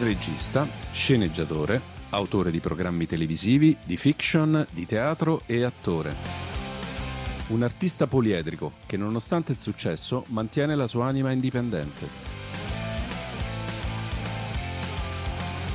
[0.00, 6.14] regista, sceneggiatore, autore di programmi televisivi, di fiction, di teatro e attore.
[7.48, 12.36] Un artista poliedrico che nonostante il successo mantiene la sua anima indipendente.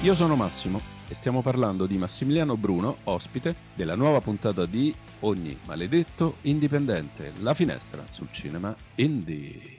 [0.02, 5.58] Io sono Massimo e stiamo parlando di Massimiliano Bruno, ospite della nuova puntata di Ogni
[5.66, 9.73] maledetto indipendente, la finestra sul cinema indie.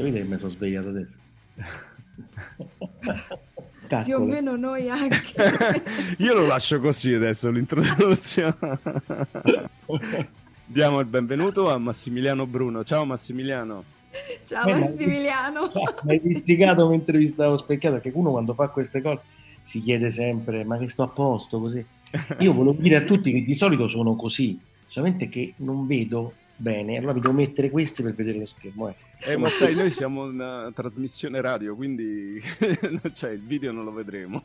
[0.00, 1.14] Capite che mi sono svegliato adesso?
[4.02, 5.34] Più o meno noi anche.
[6.18, 8.56] Io lo lascio così adesso l'introduzione.
[10.64, 12.82] Diamo il benvenuto a Massimiliano Bruno.
[12.82, 13.84] Ciao Massimiliano.
[14.46, 15.70] Ciao Eh, ma- Massimiliano.
[16.04, 19.20] Mi hai litigato mentre vi stavo specchiando perché uno quando fa queste cose
[19.60, 21.84] si chiede sempre ma che sto a posto così.
[22.38, 26.98] Io volevo dire a tutti che di solito sono così, solamente che non vedo bene,
[26.98, 28.88] allora vi devo mettere questi per vedere lo schermo.
[28.88, 28.94] eh.
[29.32, 32.40] Eh, ma sai, noi siamo una trasmissione radio, quindi
[33.14, 34.42] cioè, il video non lo vedremo.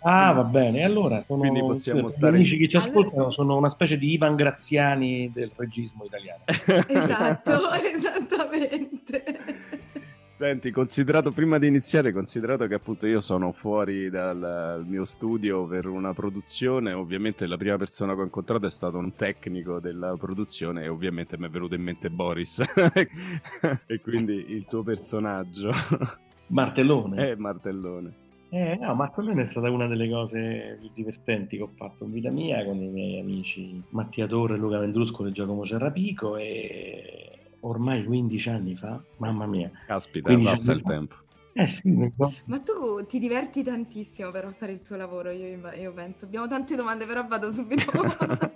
[0.00, 3.56] Ah, va bene, allora sono Quindi possiamo gli stare- amici che ci Allora- ascoltano sono
[3.56, 6.42] una specie di Ivan Graziani del regismo italiano.
[6.46, 9.24] Esatto, esattamente.
[10.36, 15.86] Senti, considerato prima di iniziare, considerato che appunto io sono fuori dal mio studio per
[15.86, 20.82] una produzione, ovviamente la prima persona che ho incontrato è stato un tecnico della produzione
[20.82, 22.60] e ovviamente mi è venuto in mente Boris
[23.86, 25.72] e quindi il tuo personaggio
[26.48, 27.30] Martellone.
[27.30, 28.12] è Martellone.
[28.50, 32.12] Eh, no, ma quella è stata una delle cose più divertenti che ho fatto in
[32.12, 37.35] vita mia con i miei amici Mattia Torre, Luca Vendruscolo e Giacomo Cerrapico e
[37.68, 39.70] ormai 15 anni fa, mamma mia.
[39.86, 41.16] Caspita, passa il tempo.
[41.58, 41.90] Eh sì,
[42.44, 46.26] Ma tu ti diverti tantissimo però a fare il tuo lavoro, io, io penso.
[46.26, 47.90] Abbiamo tante domande, però vado subito.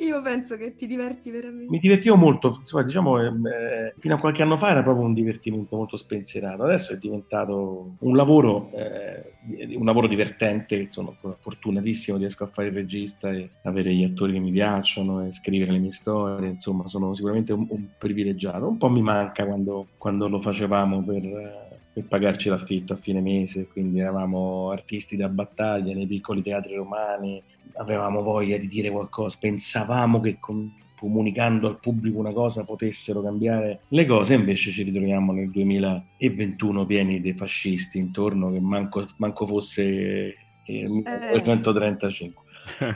[0.00, 1.70] io penso che ti diverti veramente.
[1.70, 5.14] mi divertivo molto, insomma, diciamo, ehm, eh, fino a qualche anno fa era proprio un
[5.14, 12.42] divertimento molto spensierato, adesso è diventato un lavoro, eh, un lavoro divertente, sono fortunatissimo, riesco
[12.42, 15.92] a fare il regista e avere gli attori che mi piacciono e scrivere le mie
[15.92, 18.66] storie, insomma, sono sicuramente un, un privilegiato.
[18.68, 21.65] Un po' mi manca quando, quando lo facevamo per...
[21.96, 26.74] eh, per pagarci l'affitto a fine mese, quindi eravamo artisti da battaglia nei piccoli teatri
[26.74, 27.42] romani,
[27.74, 33.80] avevamo voglia di dire qualcosa, pensavamo che con- comunicando al pubblico una cosa potessero cambiare
[33.88, 39.82] le cose, invece ci ritroviamo nel 2021 pieni di fascisti intorno che manco, manco fosse
[39.84, 40.36] eh,
[40.66, 42.44] il 1935.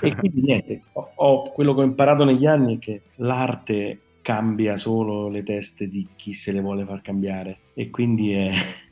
[0.00, 4.76] E quindi niente, ho- ho- quello che ho imparato negli anni è che l'arte cambia
[4.76, 8.50] solo le teste di chi se le vuole far cambiare e quindi è-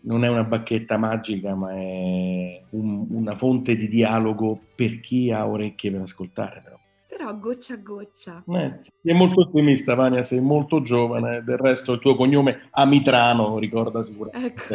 [0.09, 5.47] non è una bacchetta magica ma è un- una fonte di dialogo per chi ha
[5.47, 6.77] orecchie per ascoltare però.
[7.07, 8.45] Però goccia a goccia.
[8.47, 14.03] Eh, sei molto ottimista Vania, sei molto giovane, del resto il tuo cognome Amitrano ricorda
[14.03, 14.55] sicuramente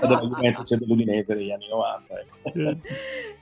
[0.00, 2.78] Della Juventus dell'Udinese degli anni 90 ecco.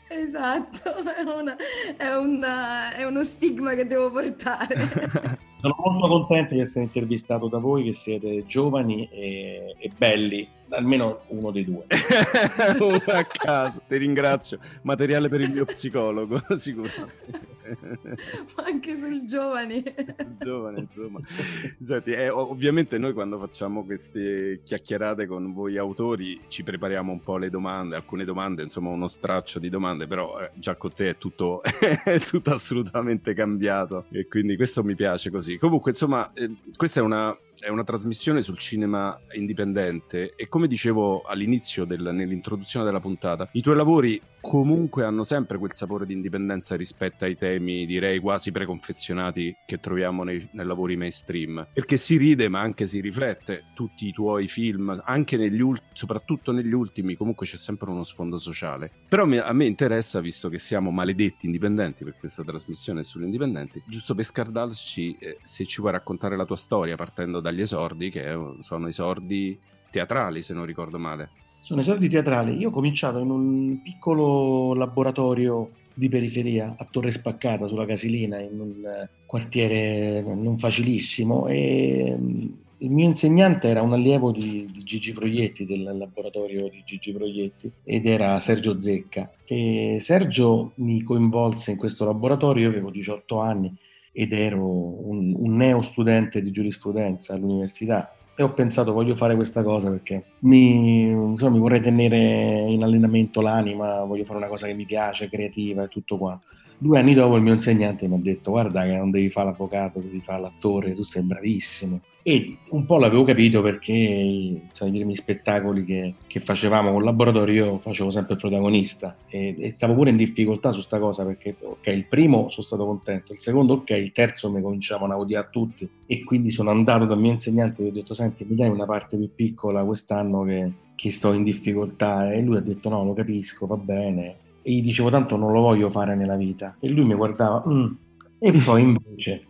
[0.09, 1.57] Esatto, è, una-
[1.97, 4.77] è una- è uno stigma che devo portare.
[5.61, 11.21] Sono molto contento di essere intervistato da voi che siete giovani e, e belli, almeno
[11.29, 11.87] uno dei due.
[12.79, 14.59] Uno a caso, ti ringrazio.
[14.83, 17.56] Materiale per il mio psicologo, sicuramente.
[18.57, 19.83] Ma anche sul giovane.
[20.39, 21.21] Giovane, insomma.
[21.81, 27.21] Senti, eh, ov- ovviamente noi quando facciamo queste chiacchierate con voi autori ci prepariamo un
[27.21, 31.11] po' le domande, alcune domande, insomma uno straccio di domande, però eh, già con te
[31.11, 35.59] è tutto, è tutto assolutamente cambiato e quindi questo mi piace così.
[35.59, 41.23] Comunque, insomma, eh, questa è una, è una trasmissione sul cinema indipendente e come dicevo
[41.23, 46.77] all'inizio del- nell'introduzione della puntata, i tuoi lavori comunque hanno sempre quel sapore di indipendenza
[46.77, 51.67] rispetto ai temi, direi quasi preconfezionati che troviamo nei, nei lavori mainstream.
[51.73, 53.65] Perché si ride, ma anche si riflette.
[53.75, 58.39] Tutti i tuoi film, anche negli ultimi, soprattutto negli ultimi, comunque c'è sempre uno sfondo
[58.39, 58.91] sociale.
[59.09, 63.83] Però mi- a me interessa, visto che siamo maledetti indipendenti per questa trasmissione sugli indipendenti,
[63.85, 68.29] giusto per scardarci, eh, se ci vuoi raccontare la tua storia partendo dagli esordi, che
[68.29, 69.57] eh, sono esordi
[69.91, 71.29] teatrali, se non ricordo male.
[71.61, 72.57] Sono esordi teatrali.
[72.57, 78.61] Io ho cominciato in un piccolo laboratorio di periferia a Torre Spaccata sulla Casilina, in
[78.61, 82.47] un eh, quartiere non facilissimo e mm,
[82.79, 87.71] il mio insegnante era un allievo di, di Gigi Proietti, del laboratorio di Gigi Proietti,
[87.85, 89.31] ed era Sergio Zecca.
[89.47, 93.75] E Sergio mi coinvolse in questo laboratorio, io avevo 18 anni
[94.19, 99.63] ed ero un, un neo studente di giurisprudenza all'università e ho pensato voglio fare questa
[99.63, 104.75] cosa perché mi, insomma, mi vorrei tenere in allenamento l'anima, voglio fare una cosa che
[104.75, 106.39] mi piace, creativa e tutto qua.
[106.79, 110.01] Due anni dopo il mio insegnante mi ha detto guarda che non devi fare l'avvocato,
[110.01, 112.01] devi fare l'attore, tu sei bravissimo.
[112.29, 117.05] E un po' l'avevo capito perché insomma, i primi spettacoli che, che, facevamo con il
[117.05, 119.17] laboratorio io facevo sempre il protagonista.
[119.29, 122.85] E, e stavo pure in difficoltà su sta cosa perché ok il primo sono stato
[122.85, 125.89] contento, il secondo ok, il terzo mi cominciavano a odiare tutti.
[126.05, 128.87] E quindi sono andato dal mio insegnante e gli ho detto senti mi dai una
[128.87, 132.33] parte più piccola quest'anno che, che sto in difficoltà?
[132.33, 134.37] E lui ha detto no lo capisco va bene.
[134.63, 136.75] E gli dicevo tanto non lo voglio fare nella vita.
[136.81, 137.93] E lui mi guardava mm.
[138.41, 139.45] e poi invece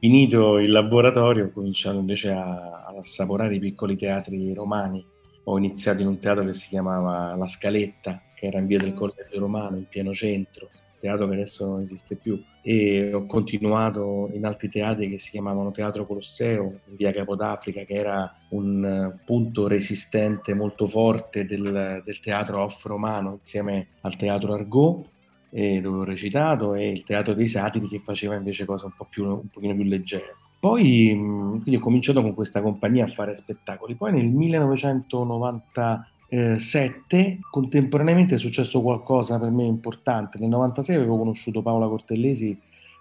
[0.00, 5.04] finito il laboratorio ho cominciato invece a, ad assaporare i piccoli teatri romani.
[5.44, 8.94] Ho iniziato in un teatro che si chiamava La Scaletta che era in via del
[8.94, 10.70] Collegio Romano in pieno centro
[11.00, 12.40] teatro che adesso non esiste più.
[12.62, 17.94] E ho continuato in altri teatri che si chiamavano Teatro Colosseo in via Capodafrica che
[17.94, 25.08] era un eh, punto resistente molto forte del, del teatro off-romano insieme al teatro Argot
[25.50, 29.06] eh, dove ho recitato e il teatro dei satiri che faceva invece cose un po'
[29.08, 30.36] più, un pochino più leggere.
[30.58, 38.36] Poi quindi ho cominciato con questa compagnia a fare spettacoli, poi nel 1990 7 contemporaneamente
[38.36, 40.38] è successo qualcosa per me importante.
[40.38, 42.56] Nel 96 avevo conosciuto Paola Cortellesi,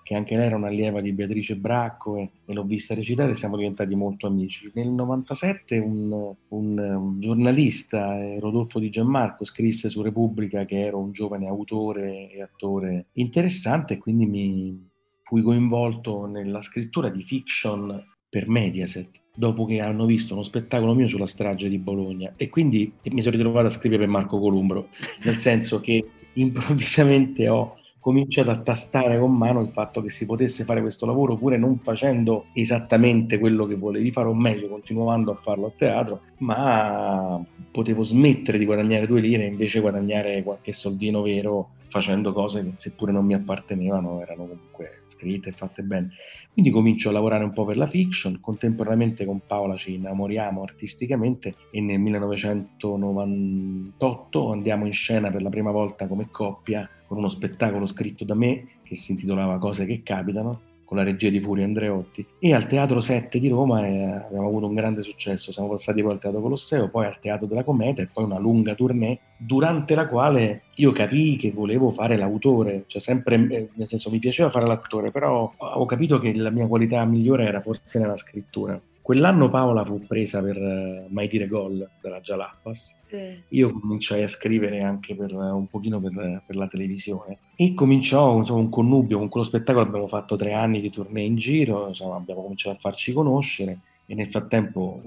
[0.09, 3.57] che anche lei era un'allieva di Beatrice Bracco e, e l'ho vista recitare e siamo
[3.57, 4.71] diventati molto amici.
[4.73, 10.97] Nel 97 un, un, un giornalista, eh, Rodolfo Di Gianmarco, scrisse su Repubblica che ero
[10.97, 14.89] un giovane autore e attore interessante e quindi mi
[15.21, 21.07] fui coinvolto nella scrittura di fiction per Mediaset dopo che hanno visto uno spettacolo mio
[21.07, 24.87] sulla strage di Bologna e quindi mi sono ritrovato a scrivere per Marco Columbro,
[25.23, 26.03] nel senso che
[26.33, 31.35] improvvisamente ho cominciato a tastare con mano il fatto che si potesse fare questo lavoro
[31.35, 36.21] pure non facendo esattamente quello che volevi fare, o meglio, continuando a farlo a teatro,
[36.37, 42.63] ma potevo smettere di guadagnare due lire e invece guadagnare qualche soldino vero facendo cose
[42.63, 46.11] che seppure non mi appartenevano erano comunque scritte e fatte bene.
[46.53, 51.55] Quindi comincio a lavorare un po' per la fiction, contemporaneamente con Paola ci innamoriamo artisticamente
[51.71, 57.87] e nel 1998 andiamo in scena per la prima volta come coppia con uno spettacolo
[57.87, 62.25] scritto da me che si intitolava Cose che capitano con la regia di Furio Andreotti
[62.39, 66.13] e al Teatro 7 di Roma eh, abbiamo avuto un grande successo, siamo passati poi
[66.13, 70.07] al Teatro Colosseo, poi al Teatro della Cometa e poi una lunga tournée durante la
[70.07, 74.65] quale io capii che volevo fare l'autore, cioè sempre, eh, nel senso mi piaceva fare
[74.65, 78.81] l'attore, però ho capito che la mia qualità migliore era forse nella scrittura.
[79.09, 82.95] Quell'anno Paola fu presa per uh, Mai dire gol della Jalapas.
[83.07, 83.41] Sì.
[83.47, 88.37] Io cominciai a scrivere anche per, uh, un pochino per, per, la televisione e cominciò
[88.37, 89.83] insomma, un connubio con quello spettacolo.
[89.83, 94.13] Abbiamo fatto tre anni di tournée in giro, insomma, abbiamo cominciato a farci conoscere e
[94.13, 95.01] nel frattempo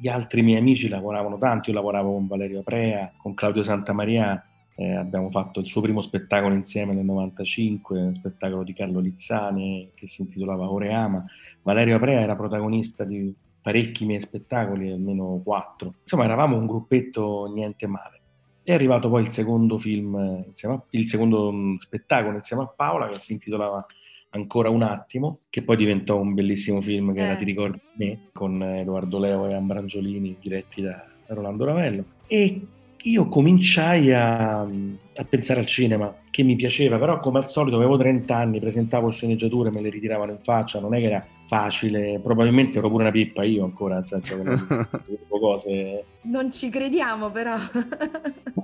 [0.00, 1.70] gli altri miei amici lavoravano tanto.
[1.70, 4.46] Io lavoravo con Valerio Aprea, con Claudio Santamaria.
[4.76, 9.90] Eh, abbiamo fatto il suo primo spettacolo insieme nel 95, un spettacolo di Carlo Lizzani
[9.96, 11.26] che si intitolava Oreama
[11.62, 15.94] Valerio Aprea era protagonista di parecchi miei spettacoli, almeno quattro.
[16.00, 18.20] Insomma, eravamo un gruppetto niente male.
[18.62, 23.18] È arrivato poi il secondo film, a, il secondo mm, spettacolo insieme a Paola che
[23.18, 23.84] si intitolava
[24.32, 27.22] Ancora un attimo, che poi diventò un bellissimo film che eh.
[27.24, 32.04] era Ti ricordi me, con Edoardo Leo e Ambrangiolini diretti da Rolando Ravello.
[32.28, 32.60] E
[33.02, 37.96] io cominciai a, a, pensare al cinema, che mi piaceva, però come al solito avevo
[37.96, 42.78] 30 anni, presentavo sceneggiature, me le ritiravano in faccia, non è che era facile, probabilmente
[42.78, 44.88] ero pure una pippa io ancora, nel senso che non
[45.40, 46.04] cose...
[46.22, 47.56] Non ci crediamo però.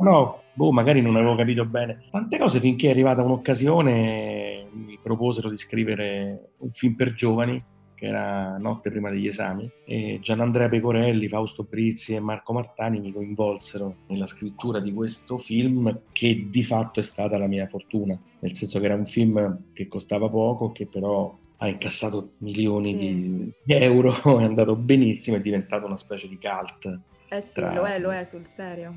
[0.01, 2.05] no, boh, magari non avevo capito bene.
[2.11, 7.63] Tante cose finché è arrivata un'occasione mi proposero di scrivere un film per giovani
[7.97, 13.13] che era notte prima degli esami, e Gianandrea Pecorelli, Fausto Brizzi e Marco Martani mi
[13.13, 18.55] coinvolsero nella scrittura di questo film che di fatto è stata la mia fortuna, nel
[18.55, 23.53] senso che era un film che costava poco, che però ha incassato milioni sì.
[23.65, 27.01] di, euro, è andato benissimo, è diventato una specie di cult.
[27.29, 27.73] Eh sì, tra...
[27.73, 28.95] lo è, lo è sul serio.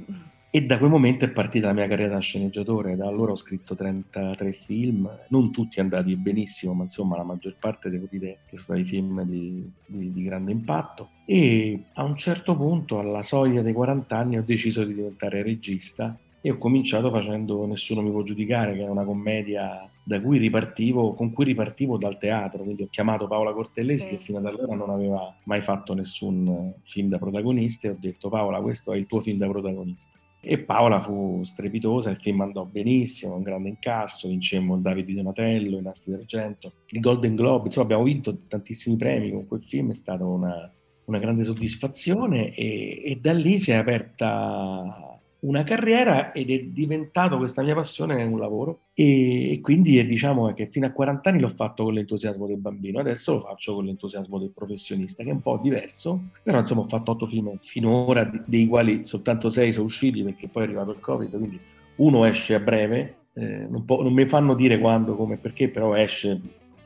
[0.51, 3.75] E da quel momento è partita la mia carriera da sceneggiatore, da allora ho scritto
[3.75, 8.79] 33 film, non tutti andati benissimo, ma insomma la maggior parte devo dire che sono
[8.79, 11.09] stati film di, di, di grande impatto.
[11.25, 16.17] E a un certo punto, alla soglia dei 40 anni, ho deciso di diventare regista
[16.41, 19.87] e ho cominciato facendo Nessuno mi può giudicare, che è una commedia
[20.19, 24.09] cui ripartivo, con cui ripartivo dal teatro, quindi ho chiamato Paola Cortellesi sì.
[24.09, 28.29] che fino ad allora non aveva mai fatto nessun film da protagonista e ho detto
[28.29, 30.18] Paola questo è il tuo film da protagonista.
[30.41, 35.77] E Paola fu strepitosa, il film andò benissimo, un grande incasso, vincemmo il Davide Donatello,
[35.77, 39.95] i Nastri d'Argento, il Golden Globe, insomma abbiamo vinto tantissimi premi con quel film, è
[39.95, 40.71] stata una,
[41.05, 47.37] una grande soddisfazione e, e da lì si è aperta una carriera ed è diventato
[47.37, 51.39] questa mia passione un lavoro e, e quindi è, diciamo che fino a 40 anni
[51.39, 55.33] l'ho fatto con l'entusiasmo del bambino, adesso lo faccio con l'entusiasmo del professionista che è
[55.33, 59.85] un po' diverso, però insomma ho fatto otto film finora, dei quali soltanto sei sono
[59.85, 61.59] usciti perché poi è arrivato il Covid, quindi
[61.95, 65.69] uno esce a breve, eh, non, po- non mi fanno dire quando, come e perché,
[65.69, 66.39] però esce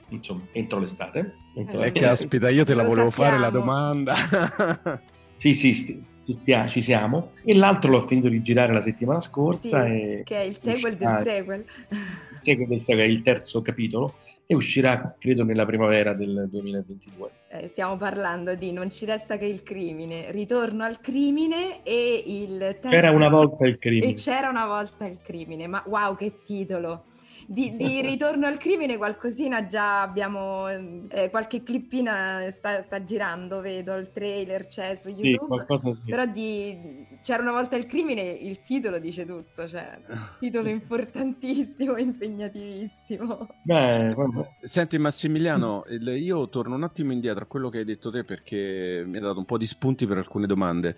[0.10, 1.36] insomma entro l'estate.
[1.55, 2.05] Entro Eh, l'estate.
[2.05, 3.65] caspita, io te la Lo volevo fare la sappiamo.
[3.65, 4.13] domanda.
[5.44, 7.32] Sì, sì, ci, stia- ci siamo.
[7.44, 9.86] E l'altro l'ho finito di girare la settimana scorsa.
[9.86, 11.66] Sì, e che è il sequel del uscirà- sequel.
[11.90, 14.14] il sequel del sequel, il terzo capitolo,
[14.46, 17.30] e uscirà credo nella primavera del 2022.
[17.50, 22.58] Eh, stiamo parlando di Non ci resta che il crimine, Ritorno al crimine e il
[22.58, 22.88] terzo...
[22.88, 24.14] C'era una volta il E crimine.
[24.14, 27.04] c'era una volta il crimine, ma wow che titolo!
[27.48, 33.96] Di, di Ritorno al crimine qualcosina già abbiamo, eh, qualche clippina sta, sta girando, vedo
[33.96, 36.02] il trailer c'è su Sì, YouTube, qualcosa sì.
[36.10, 40.02] però di C'era una volta il crimine, il titolo dice tutto, cioè
[40.40, 43.48] titolo importantissimo, impegnatissimo.
[43.62, 44.14] Beh.
[44.62, 49.04] Senti Massimiliano, il- io torno un attimo indietro a quello che hai detto te perché
[49.06, 50.96] mi ha dato un po' di spunti per alcune domande.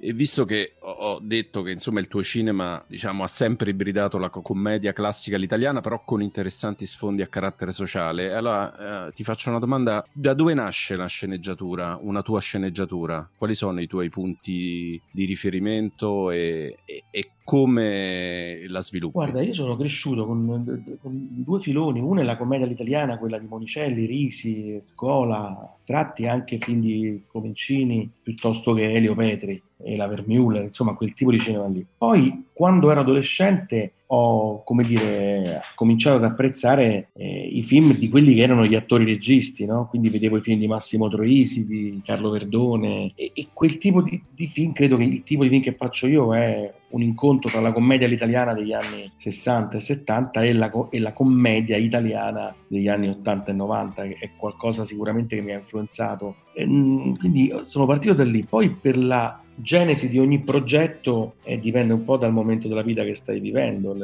[0.00, 4.30] E visto che ho, detto che insomma il tuo cinema diciamo, ha sempre ibridato la
[4.30, 9.50] co- commedia classica all'italiana, però con interessanti sfondi a carattere sociale, allora eh, ti faccio
[9.50, 13.28] una domanda: da dove nasce la sceneggiatura, una tua sceneggiatura?
[13.36, 19.14] Quali sono i tuoi punti di riferimento e, e- e come la sviluppi?
[19.14, 23.46] Guarda, io sono cresciuto con, con due filoni, uno è la commedia all'italiana, quella di
[23.48, 30.64] Monicelli, Risi, Scola, tratti anche film di Comencini piuttosto che Elio Petri e la Vermiuller,
[30.64, 31.86] insomma quel tipo di cinema lì.
[31.96, 38.34] Poi quando ero adolescente ho, come dire, cominciato ad apprezzare eh, i film di quelli
[38.34, 39.86] che erano gli attori registi, no?
[39.88, 44.20] Quindi vedevo i film di Massimo Troisi, di Carlo Verdone e, e quel tipo di,
[44.34, 47.60] di film, credo che il tipo di film che faccio io è un incontro tra
[47.60, 52.88] la commedia all'italiana degli anni 60 e 70 e la, e la commedia italiana degli
[52.88, 56.34] anni 80 e 90, che è qualcosa sicuramente che mi ha influenzato.
[56.54, 58.44] E, mm, quindi sono partito da lì.
[58.44, 63.02] Poi per la genesi di ogni progetto eh, dipende un po' dal momento della vita
[63.04, 63.96] che stai vivendo.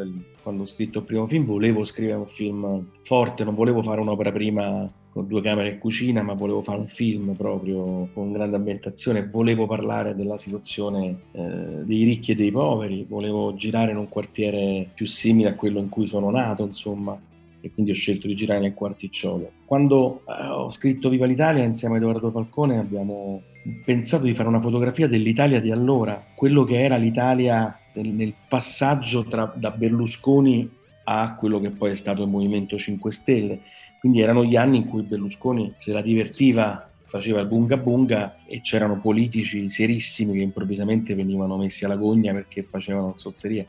[0.43, 4.33] Quando ho scritto il primo film volevo scrivere un film forte, non volevo fare un'opera
[4.33, 9.29] prima con due camere e cucina, ma volevo fare un film proprio con grande ambientazione,
[9.31, 14.91] volevo parlare della situazione eh, dei ricchi e dei poveri, volevo girare in un quartiere
[14.93, 17.17] più simile a quello in cui sono nato, insomma,
[17.61, 19.53] e quindi ho scelto di girare nel Quarticciolo.
[19.65, 23.41] Quando eh, ho scritto Viva l'Italia insieme a Edoardo Falcone abbiamo
[23.85, 29.53] pensato di fare una fotografia dell'Italia di allora, quello che era l'Italia nel, passaggio tra,
[29.57, 30.69] da Berlusconi
[31.05, 33.61] a quello che poi è stato il Movimento 5 Stelle.
[34.01, 38.61] Quindi erano gli anni in cui Berlusconi se la divertiva, faceva il bunga bunga e
[38.61, 43.67] c'erano politici serissimi che improvvisamente venivano messi alla gogna perché facevano zozzerie.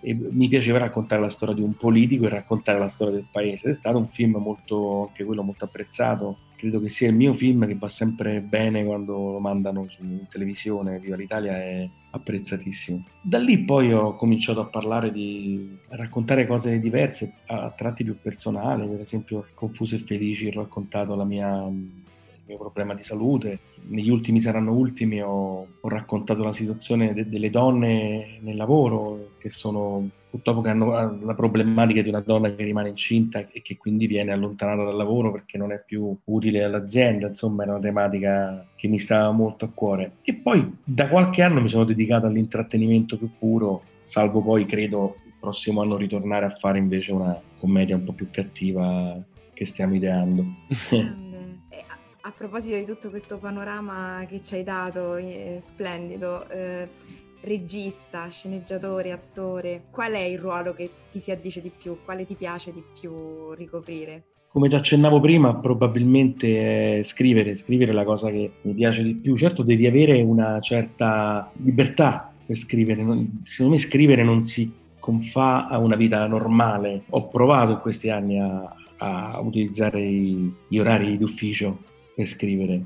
[0.00, 3.70] E mi piaceva raccontare la storia di un politico e raccontare la storia del paese.
[3.70, 6.38] È stato un film molto, anche quello molto apprezzato.
[6.62, 11.00] Credo che sia il mio film che va sempre bene quando lo mandano in televisione.
[11.00, 13.04] Viva l'Italia è apprezzatissimo.
[13.20, 18.16] Da lì poi ho cominciato a parlare di a raccontare cose diverse, a tratti più
[18.22, 23.58] personali, per esempio Confuso e Felici, ho raccontato la mia, mio problema di salute.
[23.88, 29.50] Negli ultimi saranno ultimi ho, ho raccontato la situazione de- delle donne nel lavoro, che
[29.50, 34.06] sono purtroppo che hanno la problematica di una donna che rimane incinta e che quindi
[34.06, 38.88] viene allontanata dal lavoro perché non è più utile all'azienda, insomma era una tematica che
[38.88, 40.12] mi stava molto a cuore.
[40.22, 45.34] E poi da qualche anno mi sono dedicato all'intrattenimento più puro, salvo poi credo il
[45.38, 49.22] prossimo anno ritornare a fare invece una commedia un po' più cattiva
[49.52, 50.44] che stiamo ideando.
[52.24, 56.88] A proposito di tutto questo panorama che ci hai dato, eh, splendido, eh,
[57.42, 61.98] regista, sceneggiatore, attore, qual è il ruolo che ti si addice di più?
[62.04, 64.24] Quale ti piace di più ricoprire?
[64.48, 69.14] Come ti accennavo prima, probabilmente è scrivere, scrivere è la cosa che mi piace di
[69.14, 69.36] più.
[69.36, 73.00] Certo devi avere una certa libertà per scrivere,
[73.44, 77.04] secondo me scrivere non si confà a una vita normale.
[77.10, 81.78] Ho provato in questi anni a, a utilizzare gli orari d'ufficio
[82.14, 82.82] per scrivere,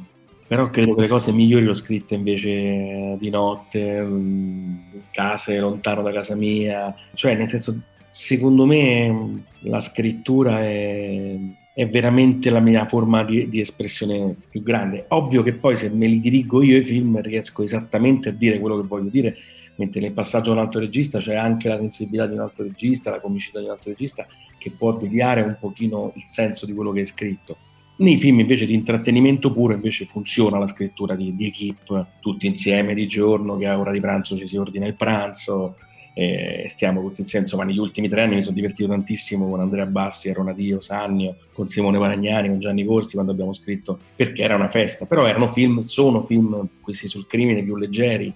[0.46, 4.74] però credo che le cose migliori le ho scritte invece di notte, mm,
[5.10, 11.36] case lontano da casa mia, cioè nel senso secondo me mh, la scrittura è,
[11.74, 15.04] è veramente la mia forma di, di espressione più grande.
[15.08, 18.80] Ovvio che poi se me li dirigo io i film riesco esattamente a dire quello
[18.80, 19.36] che voglio dire,
[19.76, 23.10] mentre nel passaggio a un altro regista c'è anche la sensibilità di un altro regista,
[23.10, 24.26] la comicità di un altro regista
[24.58, 27.56] che può deviare un pochino il senso di quello che hai scritto.
[27.98, 32.92] Nei film invece di intrattenimento puro invece funziona la scrittura di, di equip, tutti insieme
[32.94, 35.76] di giorno, che a ora di pranzo ci si ordina il pranzo,
[36.18, 39.84] e stiamo tutti insieme, insomma negli ultimi tre anni mi sono divertito tantissimo con Andrea
[39.84, 44.70] Bassi, Ronadio, Sannio, con Simone Paragnani, con Gianni Corsi quando abbiamo scritto perché era una
[44.70, 48.32] festa, però erano film, sono film questi sul crimine più leggeri,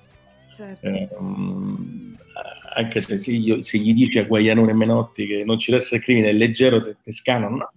[0.54, 0.86] Certo.
[0.86, 2.16] eh, um,
[2.74, 5.82] anche se, se, io- se gli dici a Guaianone e Menotti che non ci deve
[5.82, 7.68] essere crimine, è leggero, te, te scanano, no,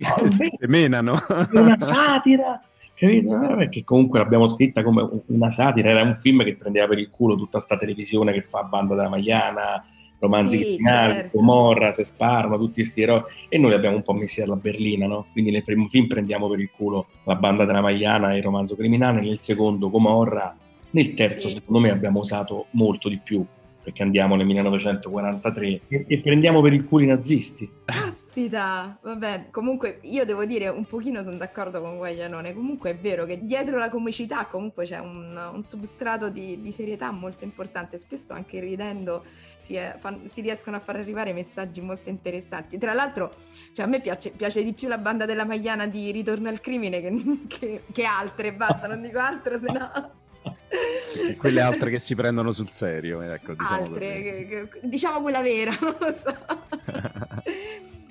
[0.60, 1.14] è menano.
[1.28, 2.62] è una satira,
[2.96, 3.42] capito?
[3.44, 7.00] Eh, Perché comunque l'abbiamo scritta come un- una satira, era un film che prendeva per
[7.00, 9.86] il culo tutta sta televisione che fa Banda della Maiana,
[10.20, 11.38] romanzi Sì, criminali, certo.
[11.38, 15.06] Gomorra, se sparano, tutti questi eroi, e noi li abbiamo un po' messi alla berlina,
[15.06, 15.26] no?
[15.34, 18.76] Quindi nel primo film prendiamo per il culo la Banda della Maiana e il romanzo
[18.78, 20.56] criminale, nel secondo Gomorra,
[20.92, 21.56] nel terzo Sì.
[21.56, 23.44] secondo me abbiamo usato molto di più,
[23.84, 27.70] perché andiamo nel 1943 e, e prendiamo per il culo i nazisti.
[27.86, 33.26] Caspita, vabbè, comunque io devo dire un pochino sono d'accordo con Guaglianone, comunque è vero
[33.26, 38.34] che dietro la comicità comunque c'è un, un substrato di, di serietà molto importante, spesso
[38.34, 39.24] anche ridendo
[39.60, 42.78] si, è- fan- si riescono a far arrivare messaggi molto interessanti.
[42.78, 43.34] Tra l'altro,
[43.74, 47.02] cioè, a me piace, piace di più la banda della Magliana di Ritorno al crimine
[47.02, 47.14] che,
[47.48, 50.22] che- che altre, basta, non dico altro, se no...
[51.28, 55.42] E quelle altre che si prendono sul serio, ecco, diciamo altre, che- che- diciamo quella
[55.42, 56.36] vera, non lo so.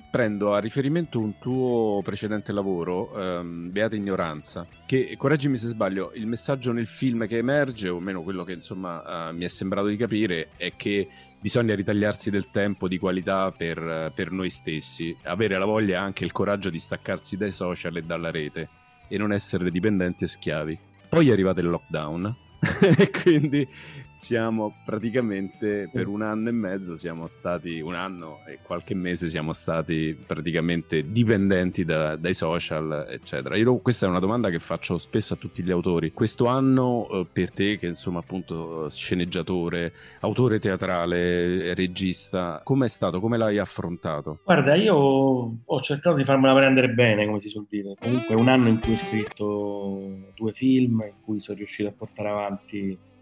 [0.09, 6.27] Prendo a riferimento un tuo precedente lavoro, ehm, Beata Ignoranza, che, correggimi se sbaglio, il
[6.27, 9.97] messaggio nel film che emerge, o almeno quello che insomma eh, mi è sembrato di
[9.97, 11.07] capire, è che
[11.39, 16.23] bisogna ritagliarsi del tempo di qualità per, per noi stessi, avere la voglia e anche
[16.23, 18.69] il coraggio di staccarsi dai social e dalla rete
[19.09, 20.79] e non essere dipendenti e schiavi.
[21.13, 22.35] Poi è arrivato il lockdown
[22.97, 23.67] e quindi
[24.13, 29.53] siamo praticamente per un anno e mezzo siamo stati un anno e qualche mese siamo
[29.53, 33.57] stati praticamente dipendenti da- dai social eccetera.
[33.57, 36.13] Io questa è una domanda che faccio spesso a tutti gli autori.
[36.13, 43.19] Questo anno eh, per te che insomma appunto sceneggiatore autore teatrale regista com'è stato?
[43.19, 44.39] Come l'hai affrontato?
[44.45, 47.95] Guarda, io ho cercato di farmela prendere bene, come si suol dire.
[47.99, 51.93] Comunque è un anno in cui ho scritto due film, in cui sono riuscito a
[51.93, 52.52] portare avanti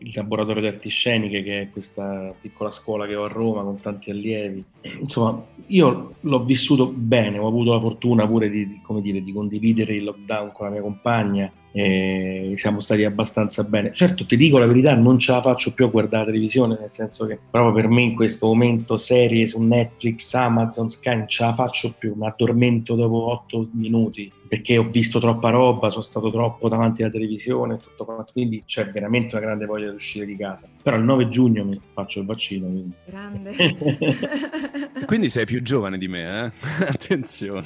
[0.01, 3.79] il laboratorio di arti sceniche, che è questa piccola scuola che ho a Roma con
[3.79, 4.63] tanti allievi.
[4.99, 10.03] Insomma, io l'ho vissuto bene, ho avuto la fortuna pure di, dire, di condividere il
[10.03, 13.93] lockdown con la mia compagna e siamo stati abbastanza bene.
[13.93, 16.91] Certo, ti dico la verità, non ce la faccio più a guardare la televisione, nel
[16.91, 21.43] senso che proprio per me in questo momento serie su Netflix, Amazon, Sky, non ce
[21.43, 26.29] la faccio più, mi addormento dopo otto minuti perché ho visto troppa roba, sono stato
[26.29, 30.35] troppo davanti alla televisione, tutto quanto, quindi c'è veramente una grande voglia di uscire di
[30.35, 30.67] casa.
[30.83, 32.91] Però il 9 giugno mi faccio il vaccino, quindi...
[33.05, 33.55] Grande.
[35.07, 36.51] quindi sei più giovane di me eh?
[36.85, 37.65] attenzione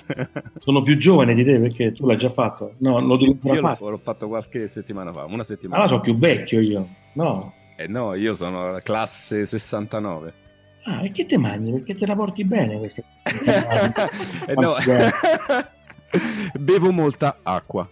[0.60, 2.76] Sono più giovane di te perché tu l'hai già fatto?
[2.78, 3.90] No, lo devi ancora io l'ho, fare.
[3.90, 6.86] l'ho fatto qualche settimana fa una Ma settimana no, fa sono più vecchio io.
[7.14, 7.52] No.
[7.78, 10.34] Eh no, io sono la classe 69.
[10.84, 11.72] Ah, e che te mangi?
[11.72, 13.02] Perché te la porti bene questa?
[14.46, 14.76] Eh no.
[16.60, 17.90] Bevo molta acqua.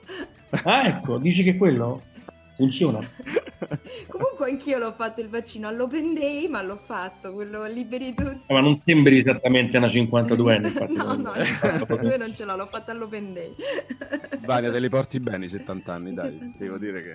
[0.63, 2.03] ah, ecco, dici che quello
[2.55, 2.99] funziona?
[4.07, 8.53] Comunque anch'io l'ho fatto il vaccino all'Open Day, ma l'ho fatto, quello liberi tutti.
[8.53, 10.93] Ma non sembri esattamente una 52enne, infatti.
[10.93, 13.55] no, no, 52 non ce l'ho, l'ho fatto all'Open Day.
[14.45, 16.31] Vania, te li porti bene i 70 anni, I dai.
[16.31, 17.13] 70 Devo dire che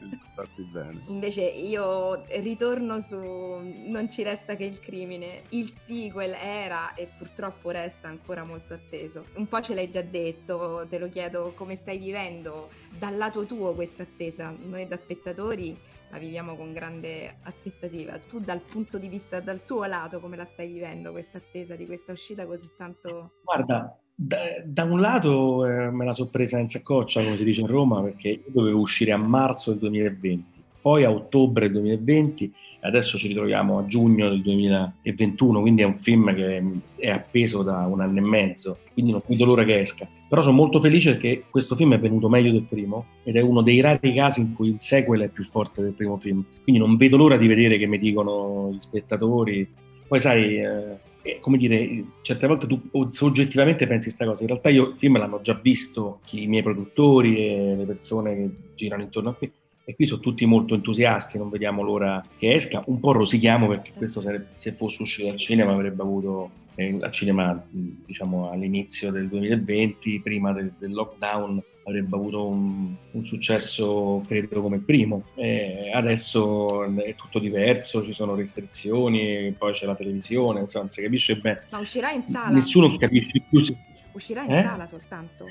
[0.00, 1.02] li porti bene.
[1.08, 5.42] Invece io ritorno su Non ci resta che il crimine.
[5.50, 9.26] Il sequel era e purtroppo resta ancora molto atteso.
[9.34, 13.72] Un po' ce l'hai già detto, te lo chiedo come stai vivendo dal lato tuo
[13.74, 14.54] questa attesa.
[14.76, 15.74] Noi da spettatori
[16.10, 18.18] la viviamo con grande aspettativa.
[18.18, 21.86] Tu dal punto di vista, dal tuo lato, come la stai vivendo questa attesa di
[21.86, 23.30] questa uscita così tanto...
[23.42, 24.36] Guarda, da,
[24.66, 28.02] da un lato eh, me la sono presa in saccoccia, come si dice a Roma,
[28.02, 33.16] perché io dovevo uscire a marzo del 2020, poi a ottobre del 2020 e adesso
[33.16, 36.62] ci ritroviamo a giugno del 2021, quindi è un film che
[36.98, 40.06] è appeso da un anno e mezzo, quindi non vedo l'ora che esca.
[40.28, 43.62] Però sono molto felice perché questo film è venuto meglio del primo ed è uno
[43.62, 46.44] dei rari casi in cui il sequel è più forte del primo film.
[46.62, 49.68] Quindi non vedo l'ora di vedere che mi dicono gli spettatori.
[50.08, 54.88] Poi sai, eh, come dire, certe volte tu soggettivamente pensi questa cosa, in realtà io
[54.88, 59.36] il film l'hanno già visto i miei produttori e le persone che girano intorno a
[59.40, 59.50] me
[59.88, 63.92] e qui sono tutti molto entusiasti, non vediamo l'ora che esca, un po' rosichiamo perché
[63.94, 69.28] questo sarebbe, se fosse uscito al cinema avrebbe avuto eh, al cinema diciamo all'inizio del
[69.28, 76.82] 2020, prima del, del lockdown avrebbe avuto un, un, successo credo come primo e adesso
[77.00, 81.62] è tutto diverso ci sono restrizioni poi c'è la televisione insomma non si capisce bene
[81.70, 83.64] ma uscirà in sala nessuno capisce più
[84.12, 84.62] uscirà in eh?
[84.64, 85.46] sala soltanto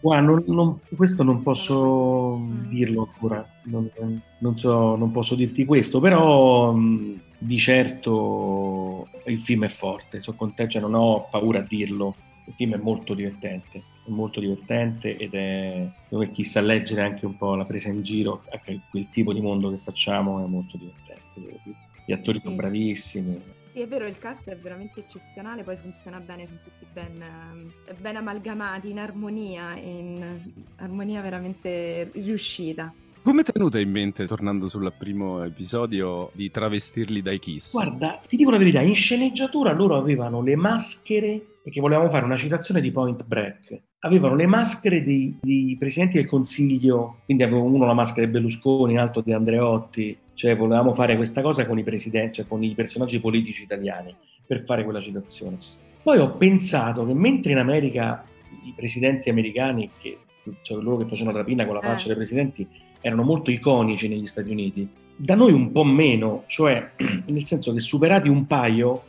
[0.00, 2.68] Guarda, non- non- questo non posso Mm.
[2.68, 3.90] dirlo ancora, non,
[4.38, 10.36] non so, non posso dirti questo, però mh, di certo il film è forte, sono
[10.36, 15.16] contento, cioè non ho paura a dirlo, il film è molto divertente, è molto divertente
[15.16, 19.08] ed è dove chi sa leggere anche un po' la presa in giro, anche quel
[19.10, 21.60] tipo di mondo che facciamo è molto divertente.
[22.04, 23.38] Gli attori sono bravissimi,
[23.72, 27.70] Sì, è vero, il cast è veramente eccezionale, poi funziona bene, sono tutti ben,
[28.00, 30.40] ben amalgamati, in armonia, in
[30.76, 32.92] armonia veramente riuscita.
[33.22, 37.72] Come ti è venuta in mente, tornando sul primo episodio, di travestirli dai Kiss?
[37.72, 42.38] Guarda, ti dico la verità, in sceneggiatura loro avevano le maschere, perché volevamo fare una
[42.38, 47.84] citazione di Point Break, avevano le maschere dei, dei presidenti del consiglio, quindi avevo uno
[47.84, 51.82] la maschera di Berlusconi, un altro di Andreotti, cioè volevamo fare questa cosa con i
[51.82, 54.14] presidenti, cioè con i personaggi politici italiani,
[54.46, 55.58] per fare quella citazione.
[56.02, 58.24] Poi ho pensato che mentre in America
[58.64, 60.18] i presidenti americani, che,
[60.62, 62.08] cioè loro che facevano la rapina con la faccia Eh.
[62.08, 62.66] dei presidenti,
[63.00, 66.92] erano molto iconici negli Stati Uniti, da noi un po' meno, cioè
[67.26, 69.02] nel senso che superati un paio,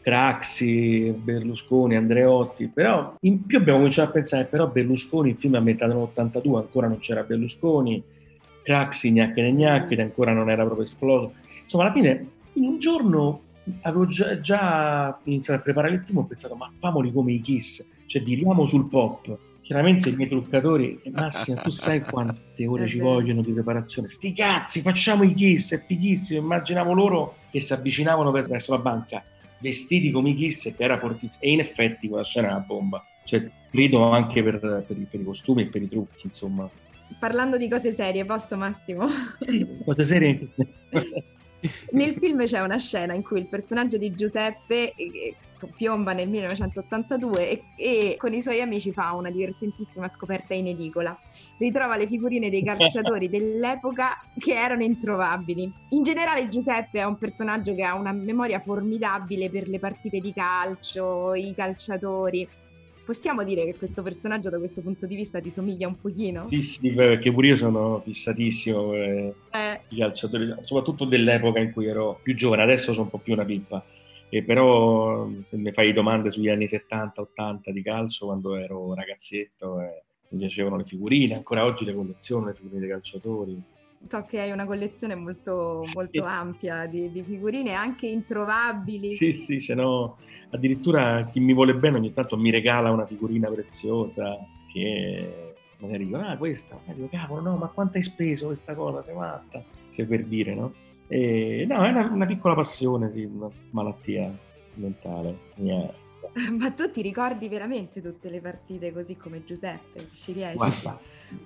[0.00, 5.58] Craxi, Berlusconi, Andreotti, però in più abbiamo cominciato a pensare, però Berlusconi, il film è
[5.58, 8.02] ambientato nell'82, ancora non c'era Berlusconi,
[8.62, 11.34] Craxi, gnacche gnacche, ancora non era proprio esploso.
[11.62, 13.42] Insomma, alla fine, in un giorno
[13.82, 17.88] avevo già, già iniziato a preparare il film, ho pensato, ma famoli come i Kiss,
[18.06, 19.38] cioè diriamo sul pop.
[19.66, 24.06] Chiaramente i miei truccatori, Massimo, tu sai quante ore ci vogliono di preparazione?
[24.06, 26.40] Sti cazzi, facciamo i Kiss, è fighissimo.
[26.40, 29.24] Immaginavo loro che si avvicinavano ver- verso la banca,
[29.58, 31.42] vestiti come i Kiss, che era fortissimo.
[31.42, 33.04] E in effetti quella scena è una bomba.
[33.24, 36.70] Cioè, credo anche per, per i, per i costumi e per i trucchi, insomma.
[37.18, 39.08] Parlando di cose serie, posso Massimo?
[39.40, 40.48] Sì, cose serie.
[41.90, 45.34] Nel film c'è una scena in cui il personaggio di Giuseppe eh,
[45.74, 51.18] piomba nel 1982 e, e con i suoi amici fa una divertentissima scoperta in edicola.
[51.58, 55.72] Ritrova le figurine dei calciatori dell'epoca che erano introvabili.
[55.90, 60.32] In generale Giuseppe è un personaggio che ha una memoria formidabile per le partite di
[60.32, 62.46] calcio, i calciatori.
[63.06, 66.44] Possiamo dire che questo personaggio da questo punto di vista ti somiglia un pochino?
[66.48, 71.86] Sì, sì, perché pure io sono fissatissimo per Eh, i calciatori, soprattutto dell'epoca in cui
[71.86, 73.84] ero più giovane, adesso sono un po' più una pippa.
[74.28, 80.02] E però se mi fai domande sugli anni 70-80 di calcio, quando ero ragazzetto, eh,
[80.30, 83.62] mi piacevano le figurine, ancora oggi le colleziono, le figurine dei calciatori.
[84.08, 86.28] so che hai una collezione molto, molto Sì.
[86.28, 89.10] ampia di, di figurine, anche introvabili.
[89.10, 90.18] Sì, sì, ce n'ho.
[90.50, 94.36] Addirittura chi mi vuole bene ogni tanto mi regala una figurina preziosa
[94.72, 99.02] che magari dico, ah questa, magari dico, cavolo, no, ma quanto hai speso questa cosa,
[99.02, 99.62] sei matta?
[99.92, 100.72] Cioè per dire, no?
[101.08, 104.32] E, no, è una, una piccola passione, sì, una malattia
[104.74, 105.92] mentale mia.
[106.58, 110.06] Ma tu ti ricordi veramente tutte le partite così come Giuseppe?
[110.10, 110.56] Ci riesci?
[110.56, 111.00] Guarda,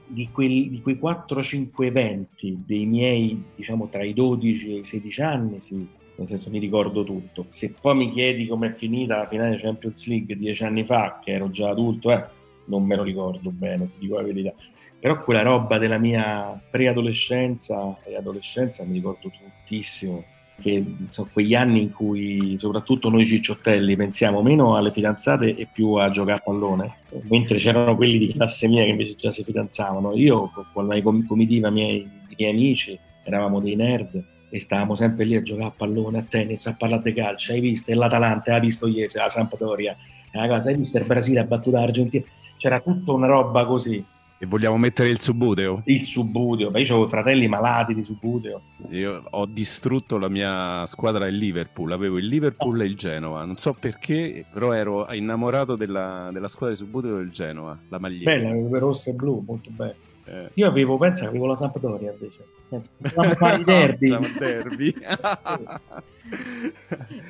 [0.06, 5.22] di, quel- di quei 4-5 eventi dei miei, diciamo, tra i 12 e i 16
[5.22, 7.46] anni, sì, nel senso mi ricordo tutto.
[7.50, 11.50] Se poi mi chiedi com'è finita la finale Champions League dieci anni fa, che ero
[11.50, 12.24] già adulto, eh,
[12.66, 14.52] non me lo ricordo bene, ti dico la verità.
[15.00, 20.24] Però quella roba della mia preadolescenza e adolescenza mi ricordo tuttissimo.
[20.60, 25.94] Che sono quegli anni in cui soprattutto noi cicciottelli pensiamo meno alle fidanzate e più
[25.94, 26.96] a giocare a pallone,
[27.30, 30.14] mentre c'erano quelli di classe mia che invece già si fidanzavano.
[30.14, 35.24] Io con la com- comitiva miei, di miei amici eravamo dei nerd e stavamo sempre
[35.24, 37.52] lì a giocare a pallone, a tennis, a parlare di calcio.
[37.52, 37.94] Hai visto?
[37.94, 39.96] L'Atalanta, hai visto ieri, la Sampdoria,
[40.32, 42.24] hai visto il Brasile ha battuto l'Argentina?
[42.58, 44.04] C'era tutta una roba così.
[44.42, 45.82] E vogliamo mettere il subbuteo?
[45.84, 48.62] Il Subuteo, Beh, io avevo fratelli malati di Subuteo.
[48.88, 53.58] Io ho distrutto la mia squadra del Liverpool, avevo il Liverpool e il Genova, non
[53.58, 58.30] so perché, però ero innamorato della, della squadra di Subbuteo del Genova, la maglietta.
[58.30, 59.94] Bella, avevo rosso e blu, molto bella.
[60.24, 60.48] Eh.
[60.54, 62.42] Io avevo, pensa, avevo la Sampdoria invece.
[63.58, 64.08] I derby.
[64.08, 64.94] Facciamo derby.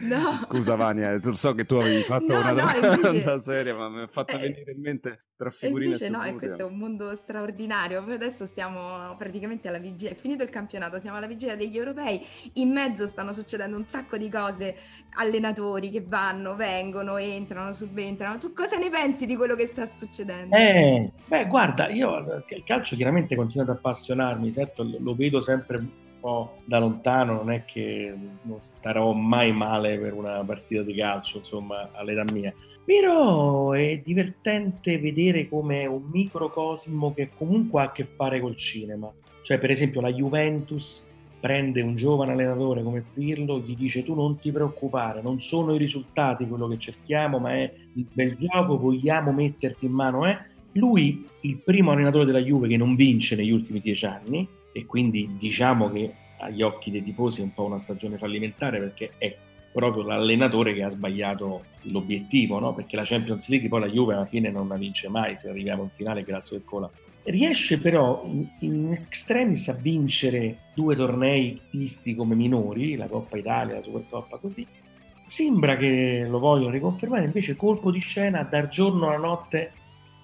[0.00, 0.36] No.
[0.36, 4.00] Scusa Vania, so che tu avevi fatto No, una no, domanda invece- seria, ma mi
[4.02, 6.76] ha fatto Eh, venire in mente tra figurine invece e no, e questo è un
[6.76, 8.04] mondo straordinario.
[8.04, 12.24] Poi adesso siamo praticamente alla vigilia, è finito il campionato, siamo alla vigilia degli europei.
[12.54, 14.76] In mezzo stanno succedendo un sacco di cose,
[15.14, 18.36] allenatori che vanno, vengono, entrano, subentrano.
[18.38, 20.54] Tu cosa ne pensi di quello che sta succedendo?
[20.54, 26.58] Eh, beh, guarda, io il calcio chiaramente continua ad appassionarmi, certo lo vedo sempre po'
[26.64, 31.90] da lontano, non è che non starò mai male per una partita di calcio, insomma,
[31.92, 32.54] all'età mia.
[32.84, 39.10] Però è divertente vedere come un microcosmo che comunque ha a che fare col cinema.
[39.42, 41.06] Cioè, per esempio, la Juventus
[41.40, 45.78] prende un giovane allenatore come Pirlo, gli dice tu non ti preoccupare, non sono i
[45.78, 50.38] risultati quello che cerchiamo, ma è il bel gioco, vogliamo metterti in mano, eh?
[50.72, 55.36] Lui, il primo allenatore della Juve che non vince negli ultimi dieci anni, e quindi
[55.38, 59.36] diciamo che agli occhi dei tifosi è un po' una stagione fallimentare perché è
[59.72, 62.74] proprio l'allenatore che ha sbagliato l'obiettivo, no?
[62.74, 65.82] perché la Champions League poi la Juve alla fine non la vince mai se arriviamo
[65.82, 66.90] in finale grazie al Cola.
[67.22, 68.26] Riesce però
[68.60, 74.66] in, extremis a vincere due tornei visti come minori, la Coppa Italia, la Supercoppa così,
[75.28, 79.72] sembra che lo vogliono riconfermare, invece colpo di scena, dal giorno alla notte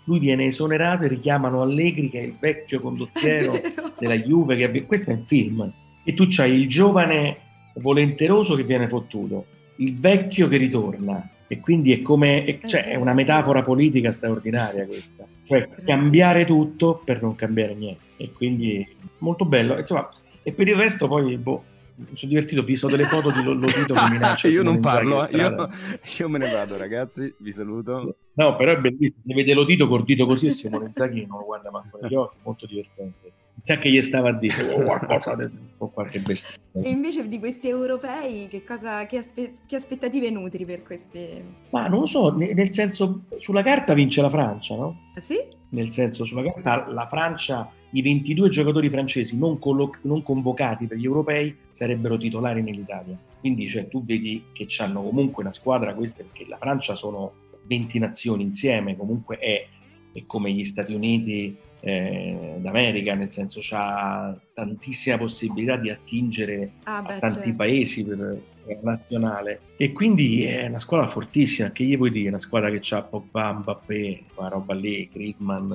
[0.04, 3.52] lui viene esonerato e richiamano Allegri che è il vecchio condottiero
[3.98, 5.72] della Juve, che questo è un film,
[6.04, 7.38] e tu c'hai il giovane
[7.74, 12.94] volenteroso che viene fottuto, il vecchio che ritorna, e quindi è come è, cioè, è
[12.96, 18.87] una metafora politica straordinaria questa, cioè cambiare tutto per non cambiare niente, e quindi
[19.18, 20.09] molto bello, insomma,
[20.42, 21.64] e per il resto poi boh,
[21.96, 24.48] mi sono divertito, ho visto delle foto di Lotito che minaccia.
[24.48, 25.70] io non parlo, io,
[26.18, 28.16] io, me ne vado ragazzi, vi saluto.
[28.35, 31.70] No, però è bellissimo, se vede Lotito cordito così e Simone Inzaghi non lo guarda
[31.70, 33.32] manco negli occhi, molto divertente.
[33.62, 35.37] Sa che gli stava a dire oh, qualcosa
[35.78, 36.54] o qualche bestia.
[36.72, 41.42] E invece di questi europei, che, cosa, che, aspe- che, aspettative nutri per questi?
[41.70, 45.11] Ma non lo so, nel senso, sulla carta vince la Francia, no?
[45.16, 45.38] Ah, sì?
[45.70, 50.99] Nel senso, sulla carta la Francia i 22 giocatori francesi non, colloc- non, convocati per
[50.99, 53.18] gli europei sarebbero titolari nell'Italia.
[53.40, 57.33] Quindi cioè, tu vedi che hanno comunque una squadra, questa perché la Francia sono
[57.66, 59.66] 20 nazioni insieme, comunque è,
[60.12, 67.03] è come gli Stati Uniti eh, d'America, nel senso ha tantissima possibilità di attingere ah,
[67.03, 67.57] beh, a tanti certo.
[67.57, 68.42] paesi per,
[68.83, 73.03] nazionale e quindi è una squadra fortissima, che gli vuoi dire, una squadra che ha
[73.03, 75.72] Pogba, Mbappé, quella roba lì, Griezmann,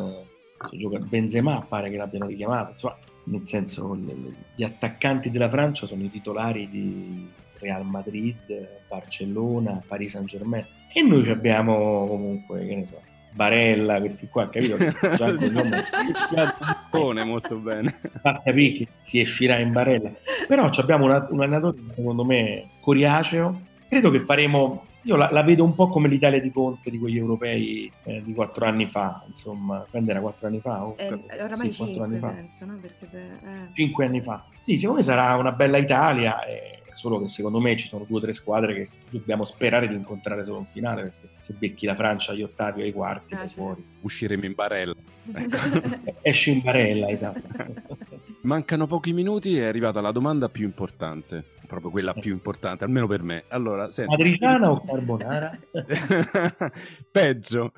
[1.07, 3.97] Benzema pare che l'abbiano richiamato, insomma, nel senso
[4.55, 8.35] gli attaccanti della Francia sono i titolari di Real Madrid,
[8.87, 13.01] Barcellona, Paris Saint Germain e noi abbiamo comunque, che ne so,
[13.33, 14.77] Barella, questi qua, capito?
[15.15, 15.51] Già il
[16.89, 17.97] cognome molto bene.
[18.21, 20.11] Fa capire che si escirà in Barella.
[20.47, 23.61] Però abbiamo un, un allenatore, secondo me, coriaceo.
[23.87, 27.17] Credo che faremo io la, la, vedo un po' come l'Italia di Conte di quegli
[27.17, 30.85] europei eh, di quattro anni fa, insomma, quando era quattro anni fa?
[30.85, 31.11] Oh, eh,
[31.41, 32.27] oramai sì, cinque, anni fa.
[32.29, 32.77] penso, no?
[32.79, 33.67] Perché, eh.
[33.73, 34.43] Cinque anni fa.
[34.63, 38.17] Sì, secondo me sarà una bella Italia, eh, solo che secondo me ci sono due
[38.17, 41.95] o tre squadre che dobbiamo sperare di incontrare solo in finale, perché se becchi la
[41.95, 43.53] Francia agli ottavi o ai quarti, ah, certo.
[43.53, 43.85] fuori.
[44.01, 44.95] Usciremo in barella.
[46.21, 47.41] Esci in barella, esatto.
[48.41, 53.07] Mancano pochi minuti e è arrivata la domanda più importante, proprio quella più importante, almeno
[53.07, 53.45] per me.
[53.47, 54.11] Allora, senti...
[54.11, 55.57] Matriciana o carbonara?
[57.09, 57.71] Peggio.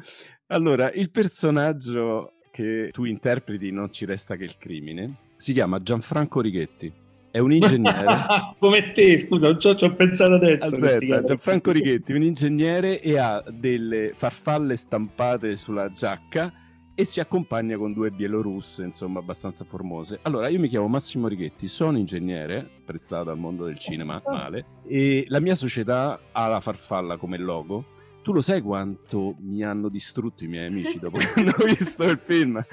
[0.48, 6.42] Allora, il personaggio che tu interpreti non ci resta che il crimine si chiama Gianfranco
[6.42, 6.92] Righetti
[7.30, 8.26] è un ingegnere.
[8.58, 10.66] Come te, scusa, non ci ho pensato adesso.
[10.66, 16.52] Aspetta, Gianfranco Righetti, un ingegnere e ha delle farfalle stampate sulla giacca
[16.96, 20.20] e si accompagna con due bielorusse, insomma, abbastanza formose.
[20.24, 25.26] Allora, io mi chiamo Massimo Righetti, sono ingegnere, prestato al mondo del cinema, male, e
[25.28, 27.86] la mia società ha la farfalla come logo
[28.24, 32.20] tu lo sai quanto mi hanno distrutto i miei amici dopo che hanno visto il
[32.24, 32.56] film?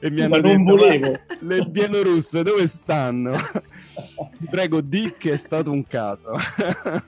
[0.00, 1.20] e mi hanno detto, volevo.
[1.38, 3.38] le bielorusse dove stanno?
[4.50, 6.32] Prego, di che è stato un caso.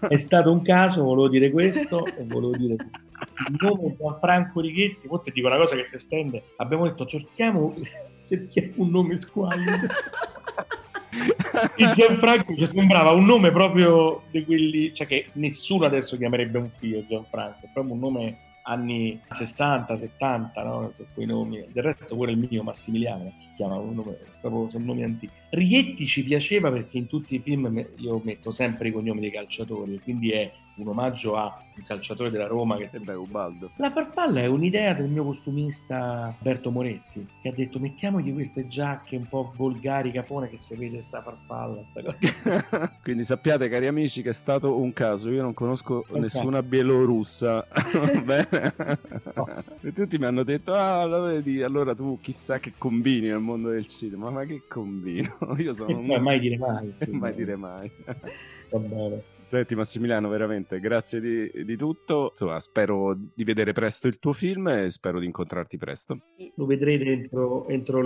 [0.08, 2.76] è stato un caso, volevo dire questo e volevo dire
[3.48, 7.74] il nome Gianfranco Righetti, ti dico una cosa che ti stende, abbiamo detto cerchiamo,
[8.28, 9.88] cerchiamo un nome squallido
[11.76, 16.68] il Gianfranco ci sembrava un nome proprio di quelli, cioè che nessuno adesso chiamerebbe un
[16.68, 20.92] figlio Gianfranco, è proprio un nome anni 60, 70, no?
[21.14, 21.64] quei nomi.
[21.72, 25.32] Del resto pure il mio Massimiliano chiama un nome, proprio sono nomi antichi.
[25.50, 30.00] Rietti ci piaceva perché in tutti i film io metto sempre i cognomi dei calciatori,
[30.00, 33.70] quindi è un omaggio a un calciatore della Roma che beh, Ubaldo.
[33.76, 39.16] La farfalla è un'idea del mio costumista Alberto Moretti che ha detto mettiamogli queste giacche
[39.16, 44.30] un po' volgari capone che si vede sta farfalla sta quindi sappiate cari amici che
[44.30, 46.20] è stato un caso io non conosco okay.
[46.20, 47.66] nessuna bielorussa
[49.34, 49.48] no.
[49.80, 54.30] e tutti mi hanno detto ah allora tu chissà che combini nel mondo del cinema
[54.30, 56.22] ma che combino io sono un...
[56.22, 57.90] mai dire mai sì, mai dire mai
[58.72, 59.22] Va bene.
[59.40, 62.28] Senti Massimiliano, veramente grazie di, di tutto.
[62.30, 66.18] Insomma, spero di vedere presto il tuo film e spero di incontrarti presto.
[66.54, 68.00] Lo vedrete entro, entro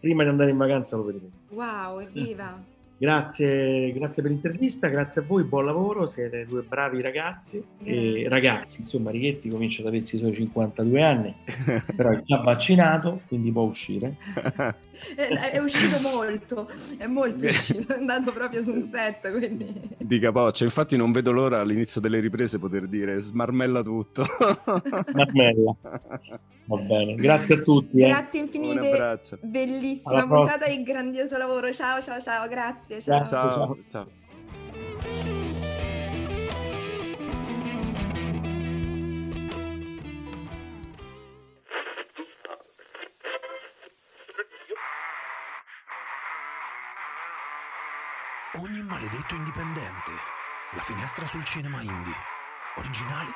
[0.00, 1.36] prima di andare in vacanza lo vedrete.
[1.50, 2.74] Wow, evviva!
[2.98, 7.62] Grazie, grazie per l'intervista, grazie a voi, buon lavoro, siete due bravi ragazzi.
[7.82, 11.34] E ragazzi, insomma, Righetti comincia ad aversi i suoi 52 anni,
[11.94, 14.16] però è già vaccinato, quindi può uscire.
[15.14, 19.74] è, è uscito molto, è molto uscito, è andato proprio su un set, quindi...
[19.98, 24.24] Di capoccia, infatti non vedo l'ora all'inizio delle riprese poter dire smarmella tutto.
[25.10, 25.76] Smarmella.
[26.66, 28.00] Va bene, grazie a tutti.
[28.00, 28.08] Eh.
[28.08, 31.72] Grazie infinite, bellissima puntata e grandioso lavoro.
[31.72, 32.85] Ciao, ciao, ciao, grazie.
[32.88, 33.26] Ciao, ciao.
[33.26, 33.76] ciao.
[33.90, 34.06] ciao.
[48.58, 50.12] Ogni maledetto indipendente.
[50.72, 52.14] La finestra sul cinema indie.
[52.76, 53.32] Originali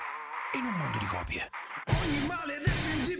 [0.52, 1.50] in un mondo di copie.
[1.86, 3.19] Ogni maledetto indipendente.